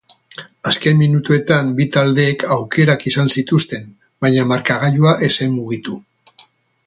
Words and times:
Azken 0.69 0.95
minutuetan 1.01 1.67
bi 1.79 1.85
taldeek 1.95 2.45
aukerak 2.55 3.05
izan 3.13 3.29
zituzten, 3.41 3.85
baina 4.27 4.47
markagailua 4.53 5.15
ez 5.29 5.33
zen 5.43 5.55
mugitu. 5.59 6.01